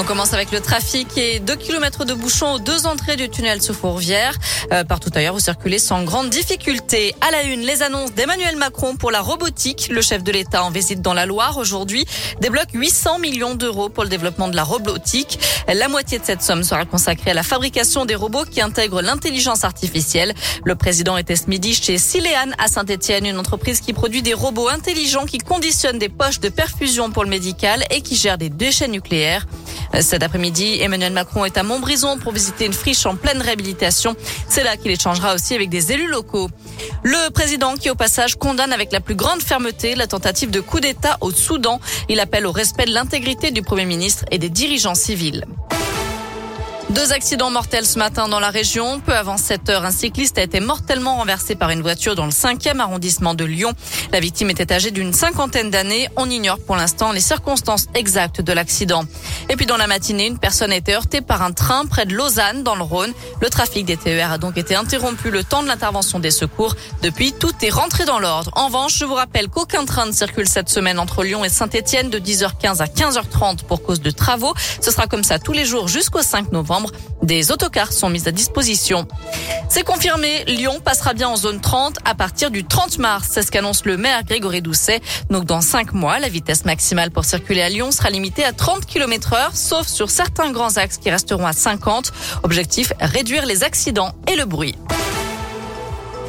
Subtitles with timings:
[0.00, 3.60] On commence avec le trafic et 2 km de bouchons aux deux entrées du tunnel
[3.60, 4.32] sous Fourvière.
[4.72, 7.14] Euh, partout ailleurs, vous circulez sans grande difficulté.
[7.20, 9.88] À la une, les annonces d'Emmanuel Macron pour la robotique.
[9.90, 12.06] Le chef de l'État en visite dans la Loire aujourd'hui
[12.40, 15.38] débloque 800 millions d'euros pour le développement de la robotique.
[15.68, 19.64] La moitié de cette somme sera consacrée à la fabrication des robots qui intègrent l'intelligence
[19.64, 20.34] artificielle.
[20.64, 24.70] Le président était ce midi chez Silean à Saint-Etienne, une entreprise qui produit des robots
[24.70, 28.88] intelligents qui conditionnent des poches de perfusion pour le médical et qui gèrent des déchets
[28.88, 29.46] nucléaires.
[29.98, 34.14] Cet après-midi, Emmanuel Macron est à Montbrison pour visiter une friche en pleine réhabilitation.
[34.48, 36.48] C'est là qu'il échangera aussi avec des élus locaux.
[37.02, 40.80] Le président qui au passage condamne avec la plus grande fermeté la tentative de coup
[40.80, 41.80] d'État au Soudan.
[42.08, 45.44] Il appelle au respect de l'intégrité du Premier ministre et des dirigeants civils.
[46.90, 48.98] Deux accidents mortels ce matin dans la région.
[48.98, 52.32] Peu avant 7 heures, un cycliste a été mortellement renversé par une voiture dans le
[52.32, 53.74] 5e arrondissement de Lyon.
[54.12, 56.08] La victime était âgée d'une cinquantaine d'années.
[56.16, 59.04] On ignore pour l'instant les circonstances exactes de l'accident.
[59.48, 62.14] Et puis dans la matinée, une personne a été heurtée par un train près de
[62.14, 63.12] Lausanne dans le Rhône.
[63.40, 66.74] Le trafic des TER a donc été interrompu le temps de l'intervention des secours.
[67.02, 68.50] Depuis, tout est rentré dans l'ordre.
[68.56, 72.10] En revanche, je vous rappelle qu'aucun train ne circule cette semaine entre Lyon et Saint-Etienne
[72.10, 74.54] de 10h15 à 15h30 pour cause de travaux.
[74.80, 76.79] Ce sera comme ça tous les jours jusqu'au 5 novembre.
[77.22, 79.06] Des autocars sont mis à disposition.
[79.68, 83.28] C'est confirmé, Lyon passera bien en zone 30 à partir du 30 mars.
[83.32, 85.00] C'est ce qu'annonce le maire Grégory Doucet.
[85.30, 88.86] Donc dans 5 mois, la vitesse maximale pour circuler à Lyon sera limitée à 30
[88.86, 92.12] km heure, sauf sur certains grands axes qui resteront à 50.
[92.42, 94.76] Objectif, réduire les accidents et le bruit.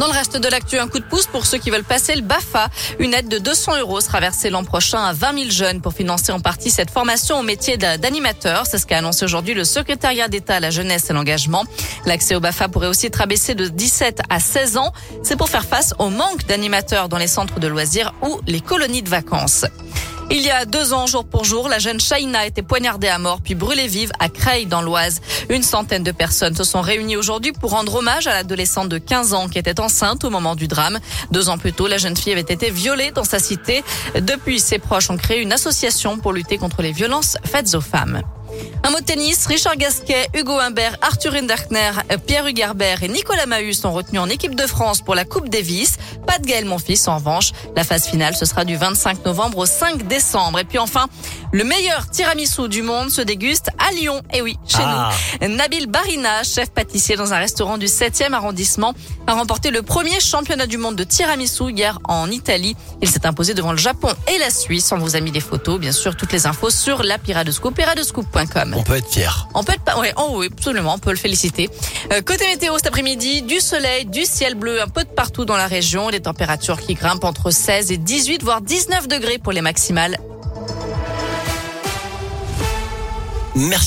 [0.00, 2.22] Dans le reste de l'actu, un coup de pouce pour ceux qui veulent passer le
[2.22, 2.70] BAFA.
[3.00, 6.32] Une aide de 200 euros sera versée l'an prochain à 20 000 jeunes pour financer
[6.32, 8.64] en partie cette formation au métier d'animateur.
[8.64, 11.66] C'est ce qu'a annoncé aujourd'hui le secrétariat d'État à la jeunesse et l'engagement.
[12.06, 14.94] L'accès au BAFA pourrait aussi être abaissé de 17 à 16 ans.
[15.22, 19.02] C'est pour faire face au manque d'animateurs dans les centres de loisirs ou les colonies
[19.02, 19.66] de vacances.
[20.32, 23.18] Il y a deux ans, jour pour jour, la jeune Shaina a été poignardée à
[23.18, 25.20] mort puis brûlée vive à Creil dans l'Oise.
[25.48, 29.34] Une centaine de personnes se sont réunies aujourd'hui pour rendre hommage à l'adolescente de 15
[29.34, 31.00] ans qui était enceinte au moment du drame.
[31.32, 33.82] Deux ans plus tôt, la jeune fille avait été violée dans sa cité.
[34.14, 38.22] Depuis, ses proches ont créé une association pour lutter contre les violences faites aux femmes.
[38.82, 41.90] Un mot de tennis, Richard Gasquet, Hugo Humbert, Arthur Hinderkner,
[42.26, 45.96] Pierre Hugerbert et Nicolas Mahut sont retenus en équipe de France pour la Coupe Davis.
[46.26, 47.52] Pas de Gaël Monfils en revanche.
[47.76, 50.58] La phase finale, ce sera du 25 novembre au 5 décembre.
[50.60, 51.06] Et puis enfin,
[51.52, 54.22] le meilleur tiramisu du monde se déguste à Lyon.
[54.32, 55.10] Et oui, chez Ah.
[55.42, 55.48] nous.
[55.48, 58.94] Nabil Barina, chef pâtissier dans un restaurant du 7e arrondissement,
[59.26, 62.76] a remporté le premier championnat du monde de tiramisu hier en Italie.
[63.02, 64.90] Il s'est imposé devant le Japon et la Suisse.
[64.92, 68.69] On vous a mis des photos, bien sûr, toutes les infos sur la Piradescoop, piradescoop.com.
[68.76, 69.48] On peut être fier.
[69.54, 71.68] On peut être pas, ouais, oh oui, absolument, on peut le féliciter.
[72.12, 75.56] Euh, côté météo cet après-midi, du soleil, du ciel bleu un peu de partout dans
[75.56, 79.60] la région, des températures qui grimpent entre 16 et 18 voire 19 degrés pour les
[79.60, 80.18] maximales.
[83.54, 83.78] Merci.